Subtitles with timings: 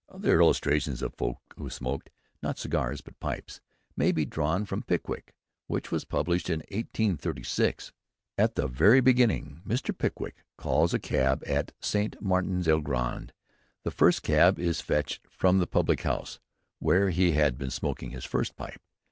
[0.09, 2.09] Other illustrations of folk who smoked,
[2.41, 3.61] not cigars, but pipes,
[3.95, 5.35] may be drawn from "Pickwick,"
[5.67, 7.93] which was published in 1836.
[8.35, 9.95] At the very beginning, when Mr.
[9.95, 13.31] Pickwick calls a cab at Saint Martin's le Grand,
[13.83, 16.39] the first cab is "fetched from the public house,
[16.79, 18.81] where he had been smoking his first pipe."